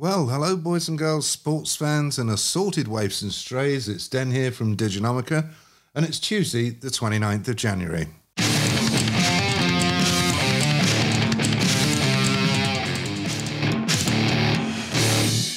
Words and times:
Well, 0.00 0.28
hello, 0.28 0.56
boys 0.56 0.88
and 0.88 0.96
girls, 0.96 1.28
sports 1.28 1.76
fans, 1.76 2.18
and 2.18 2.30
assorted 2.30 2.88
waifs 2.88 3.20
and 3.20 3.30
strays. 3.30 3.86
It's 3.86 4.08
Den 4.08 4.30
here 4.30 4.50
from 4.50 4.74
Diginomica, 4.74 5.50
and 5.94 6.06
it's 6.06 6.18
Tuesday, 6.18 6.70
the 6.70 6.88
29th 6.88 7.48
of 7.48 7.56
January. 7.56 8.06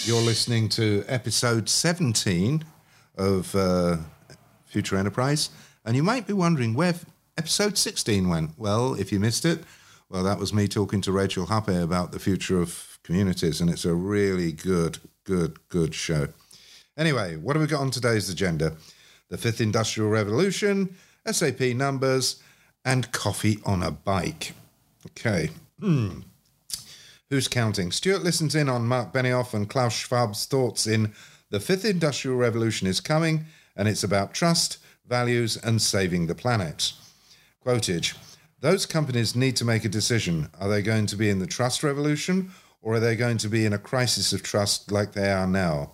You're 0.03 0.21
listening 0.21 0.67
to 0.71 1.05
episode 1.07 1.69
17 1.69 2.65
of 3.17 3.55
uh, 3.55 3.95
Future 4.65 4.97
Enterprise, 4.97 5.51
and 5.85 5.95
you 5.95 6.03
might 6.03 6.27
be 6.27 6.33
wondering 6.33 6.73
where 6.73 6.95
episode 7.37 7.77
16 7.77 8.27
went. 8.27 8.51
Well, 8.57 8.95
if 8.95 9.13
you 9.13 9.21
missed 9.21 9.45
it, 9.45 9.63
well, 10.09 10.23
that 10.23 10.37
was 10.37 10.53
me 10.53 10.67
talking 10.67 10.99
to 10.99 11.13
Rachel 11.13 11.45
Happe 11.45 11.81
about 11.81 12.11
the 12.11 12.19
future 12.19 12.61
of 12.61 12.92
communities, 13.03 13.61
and 13.61 13.69
it's 13.69 13.85
a 13.85 13.93
really 13.93 14.51
good, 14.51 14.99
good, 15.23 15.57
good 15.69 15.93
show. 15.93 16.29
Anyway, 16.97 17.35
what 17.35 17.55
have 17.55 17.61
we 17.61 17.67
got 17.67 17.81
on 17.81 17.91
today's 17.91 18.29
agenda? 18.29 18.73
The 19.29 19.37
fifth 19.37 19.61
industrial 19.61 20.09
revolution, 20.09 20.95
SAP 21.29 21.61
numbers, 21.75 22.41
and 22.85 23.11
coffee 23.11 23.59
on 23.65 23.81
a 23.81 23.91
bike. 23.91 24.53
Okay. 25.07 25.49
Hmm. 25.79 26.19
Who's 27.29 27.47
counting? 27.47 27.91
Stuart 27.91 28.23
listens 28.23 28.53
in 28.53 28.69
on 28.69 28.87
Marc 28.87 29.11
Benioff 29.11 29.53
and 29.53 29.69
Klaus 29.69 29.93
Schwab's 29.93 30.45
thoughts 30.45 30.85
in 30.85 31.13
The 31.49 31.59
Fifth 31.59 31.85
Industrial 31.85 32.37
Revolution 32.37 32.87
is 32.87 32.99
Coming, 32.99 33.45
and 33.75 33.87
it's 33.87 34.03
about 34.03 34.33
trust, 34.33 34.77
values, 35.07 35.57
and 35.57 35.81
saving 35.81 36.27
the 36.27 36.35
planet. 36.35 36.93
Quotage 37.65 38.15
Those 38.59 38.85
companies 38.85 39.35
need 39.35 39.55
to 39.55 39.65
make 39.65 39.83
a 39.83 39.89
decision. 39.89 40.49
Are 40.59 40.69
they 40.69 40.81
going 40.81 41.07
to 41.07 41.15
be 41.15 41.29
in 41.29 41.39
the 41.39 41.47
trust 41.47 41.81
revolution, 41.81 42.51
or 42.83 42.95
are 42.95 42.99
they 42.99 43.15
going 43.15 43.39
to 43.39 43.49
be 43.49 43.65
in 43.65 43.73
a 43.73 43.79
crisis 43.79 44.33
of 44.33 44.43
trust 44.43 44.91
like 44.91 45.13
they 45.13 45.31
are 45.31 45.47
now? 45.47 45.93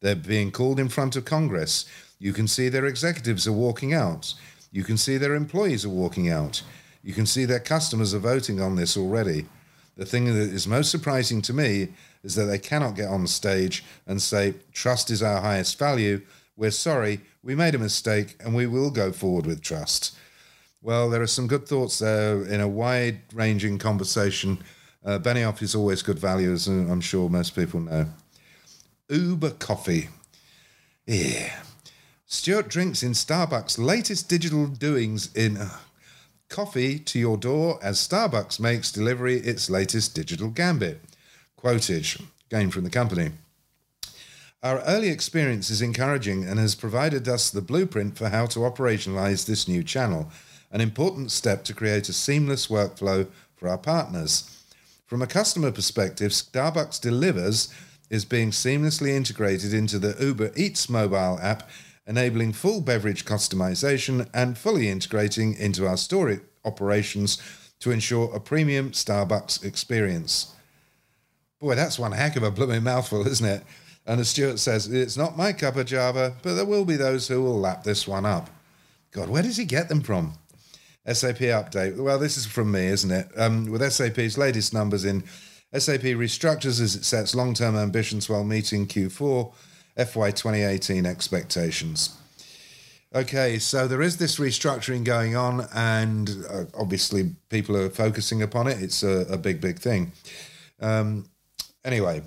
They're 0.00 0.14
being 0.14 0.50
called 0.50 0.78
in 0.78 0.90
front 0.90 1.16
of 1.16 1.24
Congress. 1.24 1.86
You 2.18 2.34
can 2.34 2.46
see 2.46 2.68
their 2.68 2.84
executives 2.84 3.46
are 3.46 3.52
walking 3.52 3.94
out. 3.94 4.34
You 4.70 4.84
can 4.84 4.98
see 4.98 5.16
their 5.16 5.34
employees 5.34 5.84
are 5.84 5.90
walking 5.90 6.28
out. 6.28 6.62
You 7.02 7.14
can 7.14 7.24
see 7.24 7.44
their 7.44 7.60
customers 7.60 8.12
are 8.12 8.18
voting 8.18 8.60
on 8.60 8.74
this 8.74 8.96
already. 8.96 9.46
The 9.96 10.04
thing 10.04 10.24
that 10.26 10.34
is 10.34 10.66
most 10.66 10.90
surprising 10.90 11.40
to 11.42 11.52
me 11.52 11.88
is 12.24 12.34
that 12.34 12.46
they 12.46 12.58
cannot 12.58 12.96
get 12.96 13.08
on 13.08 13.26
stage 13.28 13.84
and 14.06 14.20
say, 14.20 14.54
trust 14.72 15.10
is 15.10 15.22
our 15.22 15.40
highest 15.40 15.78
value. 15.78 16.20
We're 16.56 16.72
sorry, 16.72 17.20
we 17.42 17.54
made 17.54 17.74
a 17.74 17.78
mistake, 17.78 18.36
and 18.40 18.54
we 18.54 18.66
will 18.66 18.90
go 18.90 19.12
forward 19.12 19.46
with 19.46 19.62
trust. 19.62 20.16
Well, 20.82 21.08
there 21.08 21.22
are 21.22 21.26
some 21.26 21.46
good 21.46 21.68
thoughts 21.68 22.00
there 22.00 22.44
in 22.44 22.60
a 22.60 22.68
wide 22.68 23.20
ranging 23.32 23.78
conversation. 23.78 24.58
Uh, 25.04 25.18
Benioff 25.18 25.60
is 25.62 25.74
always 25.74 26.02
good 26.02 26.18
value, 26.18 26.52
as 26.52 26.66
I'm 26.66 27.00
sure 27.00 27.28
most 27.28 27.54
people 27.54 27.80
know. 27.80 28.06
Uber 29.08 29.50
coffee. 29.50 30.08
Yeah. 31.06 31.60
Stuart 32.26 32.68
drinks 32.68 33.02
in 33.02 33.12
Starbucks' 33.12 33.78
latest 33.78 34.28
digital 34.28 34.66
doings 34.66 35.32
in. 35.34 35.58
Uh, 35.58 35.78
coffee 36.54 37.00
to 37.00 37.18
your 37.18 37.36
door 37.36 37.80
as 37.82 37.98
Starbucks 37.98 38.60
makes 38.60 38.92
delivery 38.92 39.38
its 39.38 39.68
latest 39.68 40.14
digital 40.14 40.48
gambit. 40.48 41.00
Quotage, 41.58 42.22
gained 42.48 42.72
from 42.72 42.84
the 42.84 42.90
company. 42.90 43.32
Our 44.62 44.80
early 44.82 45.08
experience 45.08 45.68
is 45.68 45.82
encouraging 45.82 46.44
and 46.44 46.60
has 46.60 46.76
provided 46.76 47.28
us 47.28 47.50
the 47.50 47.60
blueprint 47.60 48.16
for 48.16 48.28
how 48.28 48.46
to 48.46 48.60
operationalize 48.60 49.46
this 49.46 49.66
new 49.66 49.82
channel, 49.82 50.30
an 50.70 50.80
important 50.80 51.32
step 51.32 51.64
to 51.64 51.74
create 51.74 52.08
a 52.08 52.12
seamless 52.12 52.68
workflow 52.68 53.26
for 53.56 53.68
our 53.68 53.78
partners. 53.78 54.53
From 55.14 55.22
a 55.22 55.28
customer 55.28 55.70
perspective, 55.70 56.32
Starbucks 56.32 57.00
Delivers 57.00 57.72
is 58.10 58.24
being 58.24 58.50
seamlessly 58.50 59.10
integrated 59.10 59.72
into 59.72 60.00
the 60.00 60.16
Uber 60.20 60.50
Eats 60.56 60.88
mobile 60.88 61.38
app 61.40 61.70
enabling 62.04 62.54
full 62.54 62.80
beverage 62.80 63.24
customization 63.24 64.28
and 64.34 64.58
fully 64.58 64.88
integrating 64.88 65.54
into 65.54 65.86
our 65.86 65.96
store 65.96 66.40
operations 66.64 67.40
to 67.78 67.92
ensure 67.92 68.34
a 68.34 68.40
premium 68.40 68.90
Starbucks 68.90 69.64
experience. 69.64 70.52
Boy, 71.60 71.76
that's 71.76 71.96
one 71.96 72.10
heck 72.10 72.34
of 72.34 72.42
a 72.42 72.50
blooming 72.50 72.82
mouthful, 72.82 73.24
isn't 73.24 73.46
it? 73.46 73.62
And 74.06 74.20
as 74.20 74.30
Stuart 74.30 74.58
says, 74.58 74.88
it's 74.88 75.16
not 75.16 75.38
my 75.38 75.52
cup 75.52 75.76
of 75.76 75.86
Java, 75.86 76.34
but 76.42 76.54
there 76.54 76.66
will 76.66 76.84
be 76.84 76.96
those 76.96 77.28
who 77.28 77.40
will 77.40 77.60
lap 77.60 77.84
this 77.84 78.08
one 78.08 78.26
up. 78.26 78.50
God, 79.12 79.28
where 79.28 79.44
does 79.44 79.58
he 79.58 79.64
get 79.64 79.88
them 79.88 80.00
from? 80.00 80.34
SAP 81.06 81.38
update. 81.38 81.96
Well, 81.96 82.18
this 82.18 82.36
is 82.36 82.46
from 82.46 82.72
me, 82.72 82.86
isn't 82.86 83.10
it? 83.10 83.28
Um, 83.36 83.70
with 83.70 83.82
SAP's 83.92 84.38
latest 84.38 84.72
numbers 84.72 85.04
in, 85.04 85.22
SAP 85.76 86.02
restructures 86.02 86.80
as 86.80 86.94
it 86.94 87.04
sets 87.04 87.34
long 87.34 87.52
term 87.52 87.76
ambitions 87.76 88.28
while 88.28 88.44
meeting 88.44 88.86
Q4 88.86 89.52
FY 89.96 90.30
2018 90.30 91.04
expectations. 91.04 92.16
Okay, 93.12 93.58
so 93.58 93.86
there 93.88 94.02
is 94.02 94.16
this 94.16 94.38
restructuring 94.38 95.04
going 95.04 95.36
on, 95.36 95.66
and 95.74 96.30
uh, 96.48 96.64
obviously 96.78 97.30
people 97.48 97.76
are 97.76 97.90
focusing 97.90 98.42
upon 98.42 98.68
it. 98.68 98.82
It's 98.82 99.02
a, 99.02 99.26
a 99.30 99.36
big, 99.36 99.60
big 99.60 99.78
thing. 99.78 100.12
Um, 100.80 101.26
anyway, 101.84 102.22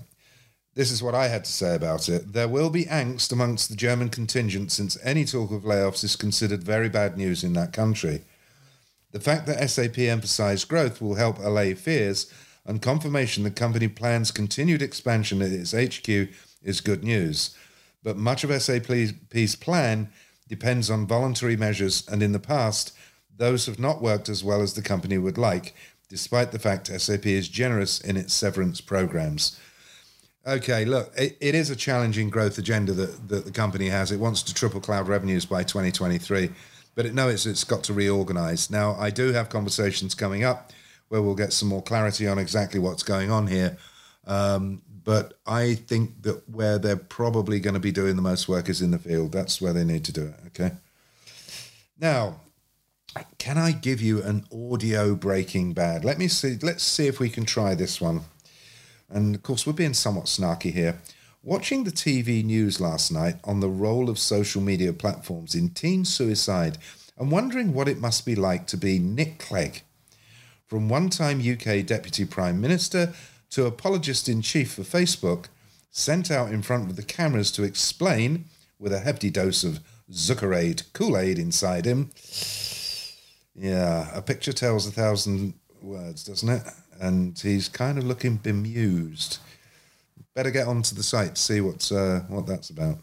this 0.75 0.91
is 0.91 1.01
what 1.01 1.15
I 1.15 1.27
had 1.27 1.45
to 1.45 1.51
say 1.51 1.75
about 1.75 2.07
it. 2.09 2.33
There 2.33 2.47
will 2.47 2.69
be 2.69 2.85
angst 2.85 3.31
amongst 3.31 3.69
the 3.69 3.75
German 3.75 4.09
contingent 4.09 4.71
since 4.71 4.97
any 5.03 5.25
talk 5.25 5.51
of 5.51 5.63
layoffs 5.63 6.03
is 6.03 6.15
considered 6.15 6.63
very 6.63 6.89
bad 6.89 7.17
news 7.17 7.43
in 7.43 7.53
that 7.53 7.73
country. 7.73 8.23
The 9.11 9.19
fact 9.19 9.45
that 9.47 9.69
SAP 9.69 9.97
emphasized 9.99 10.67
growth 10.67 11.01
will 11.01 11.15
help 11.15 11.39
allay 11.39 11.73
fears, 11.73 12.31
and 12.65 12.81
confirmation 12.81 13.43
the 13.43 13.51
company 13.51 13.87
plans 13.87 14.31
continued 14.31 14.81
expansion 14.81 15.41
at 15.41 15.51
its 15.51 15.71
HQ 15.71 16.29
is 16.61 16.81
good 16.81 17.03
news. 17.03 17.55
But 18.03 18.17
much 18.17 18.43
of 18.43 18.61
SAP's 18.61 19.55
plan 19.55 20.09
depends 20.47 20.89
on 20.89 21.07
voluntary 21.07 21.55
measures, 21.55 22.07
and 22.07 22.21
in 22.21 22.31
the 22.31 22.39
past, 22.39 22.93
those 23.35 23.65
have 23.65 23.79
not 23.79 24.01
worked 24.01 24.29
as 24.29 24.43
well 24.43 24.61
as 24.61 24.73
the 24.73 24.81
company 24.81 25.17
would 25.17 25.37
like, 25.37 25.73
despite 26.09 26.51
the 26.51 26.59
fact 26.59 26.87
SAP 26.87 27.25
is 27.25 27.47
generous 27.47 27.99
in 27.99 28.17
its 28.17 28.33
severance 28.33 28.81
programs. 28.81 29.59
Okay, 30.45 30.85
look, 30.85 31.11
it, 31.17 31.37
it 31.41 31.55
is 31.55 31.69
a 31.69 31.75
challenging 31.75 32.29
growth 32.29 32.57
agenda 32.57 32.93
that, 32.93 33.27
that 33.27 33.45
the 33.45 33.51
company 33.51 33.89
has. 33.89 34.11
It 34.11 34.19
wants 34.19 34.41
to 34.43 34.53
triple 34.53 34.79
cloud 34.79 35.07
revenues 35.07 35.45
by 35.45 35.63
2023, 35.63 36.49
but 36.97 37.05
it 37.05 37.13
knows 37.13 37.45
it's 37.45 37.63
got 37.63 37.83
to 37.83 37.93
reorganize. 37.93 38.71
Now, 38.71 38.95
I 38.95 39.11
do 39.11 39.31
have 39.31 39.49
conversations 39.49 40.15
coming 40.15 40.43
up 40.43 40.73
where 41.09 41.21
we'll 41.21 41.35
get 41.35 41.53
some 41.53 41.69
more 41.69 41.83
clarity 41.83 42.27
on 42.27 42.39
exactly 42.39 42.79
what's 42.79 43.03
going 43.03 43.29
on 43.29 43.45
here. 43.45 43.77
Um, 44.25 44.81
but 45.03 45.35
I 45.45 45.75
think 45.75 46.23
that 46.23 46.49
where 46.49 46.79
they're 46.79 46.97
probably 46.97 47.59
going 47.59 47.75
to 47.75 47.79
be 47.79 47.91
doing 47.91 48.15
the 48.15 48.23
most 48.23 48.49
work 48.49 48.67
is 48.67 48.81
in 48.81 48.89
the 48.89 48.97
field. 48.97 49.31
That's 49.31 49.61
where 49.61 49.73
they 49.73 49.83
need 49.83 50.05
to 50.05 50.11
do 50.11 50.23
it. 50.23 50.39
Okay. 50.47 50.71
Now, 51.99 52.41
can 53.37 53.59
I 53.59 53.73
give 53.73 54.01
you 54.01 54.23
an 54.23 54.45
audio 54.51 55.13
Breaking 55.13 55.73
Bad? 55.73 56.03
Let 56.03 56.17
me 56.17 56.27
see. 56.27 56.57
Let's 56.63 56.83
see 56.83 57.05
if 57.05 57.19
we 57.19 57.29
can 57.29 57.45
try 57.45 57.75
this 57.75 58.01
one. 58.01 58.21
And 59.07 59.35
of 59.35 59.43
course, 59.43 59.67
we're 59.67 59.73
being 59.73 59.93
somewhat 59.93 60.25
snarky 60.25 60.73
here. 60.73 60.99
Watching 61.47 61.85
the 61.85 61.91
TV 61.91 62.43
news 62.43 62.81
last 62.81 63.09
night 63.09 63.37
on 63.45 63.61
the 63.61 63.69
role 63.69 64.09
of 64.09 64.19
social 64.19 64.61
media 64.61 64.91
platforms 64.91 65.55
in 65.55 65.69
teen 65.69 66.03
suicide 66.03 66.77
and 67.17 67.31
wondering 67.31 67.73
what 67.73 67.87
it 67.87 68.01
must 68.01 68.25
be 68.25 68.35
like 68.35 68.67
to 68.67 68.75
be 68.75 68.99
Nick 68.99 69.39
Clegg. 69.39 69.83
From 70.65 70.89
one 70.89 71.09
time 71.09 71.39
UK 71.39 71.85
Deputy 71.85 72.25
Prime 72.25 72.59
Minister 72.59 73.13
to 73.51 73.65
apologist 73.65 74.27
in 74.27 74.41
chief 74.41 74.73
for 74.73 74.81
Facebook, 74.81 75.45
sent 75.89 76.29
out 76.29 76.51
in 76.51 76.63
front 76.63 76.89
of 76.89 76.97
the 76.97 77.01
cameras 77.01 77.49
to 77.51 77.63
explain, 77.63 78.43
with 78.77 78.91
a 78.91 78.99
hefty 78.99 79.29
dose 79.29 79.63
of 79.63 79.79
Zuckerade 80.11 80.91
Kool 80.91 81.17
Aid 81.17 81.39
inside 81.39 81.85
him. 81.85 82.09
Yeah, 83.55 84.09
a 84.13 84.21
picture 84.21 84.51
tells 84.51 84.85
a 84.85 84.91
thousand 84.91 85.53
words, 85.81 86.25
doesn't 86.25 86.49
it? 86.49 86.63
And 86.99 87.39
he's 87.39 87.69
kind 87.69 87.97
of 87.97 88.03
looking 88.03 88.35
bemused. 88.35 89.37
Better 90.37 90.51
get 90.51 90.67
onto 90.67 90.93
the 90.93 91.01
site 91.01 91.33
to 91.33 91.41
see 91.41 91.61
what's 91.61 91.91
uh, 91.91 92.21
what 92.27 92.45
that's 92.45 92.69
about. 92.69 92.99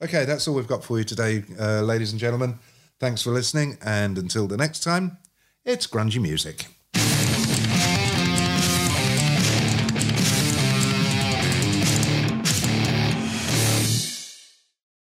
Okay, 0.00 0.24
that's 0.24 0.48
all 0.48 0.54
we've 0.54 0.66
got 0.66 0.82
for 0.82 0.96
you 0.96 1.04
today, 1.04 1.44
uh, 1.60 1.82
ladies 1.82 2.12
and 2.12 2.18
gentlemen. 2.18 2.58
Thanks 2.98 3.20
for 3.20 3.32
listening, 3.32 3.76
and 3.82 4.16
until 4.16 4.46
the 4.46 4.56
next 4.56 4.80
time, 4.80 5.18
it's 5.62 5.86
grungy 5.86 6.22
music. 6.22 6.68